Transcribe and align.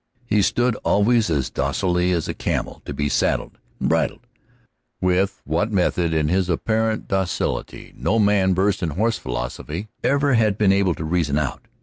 He 0.25 0.41
stood 0.41 0.75
always 0.77 1.29
as 1.29 1.51
docilely 1.51 2.11
as 2.11 2.27
a 2.27 2.33
camel 2.33 2.81
to 2.85 2.91
be 2.91 3.07
saddled 3.07 3.59
and 3.79 3.87
bridled, 3.87 4.25
with 4.99 5.43
what 5.45 5.71
method 5.71 6.11
in 6.11 6.25
this 6.25 6.49
apparent 6.49 7.07
docility 7.07 7.93
no 7.95 8.17
man 8.17 8.55
versed 8.55 8.81
in 8.81 8.89
horse 8.89 9.19
philosophy 9.19 9.89
ever 10.03 10.33
had 10.33 10.57
been 10.57 10.73
able 10.73 10.95
to 10.95 11.05
reason 11.05 11.37
out. 11.37 11.67